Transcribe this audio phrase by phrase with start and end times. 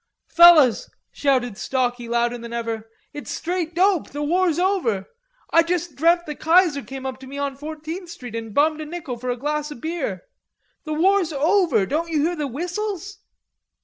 [0.29, 5.05] "Fellers," shouted Stalky louder than ever, "it's straight dope, the war's over.
[5.51, 8.85] I just dreamt the Kaiser came up to me on Fourteenth Street and bummed a
[8.87, 10.23] nickel for a glass of beer.
[10.85, 11.85] The war's over.
[11.85, 13.19] Don't you hear the whistles?"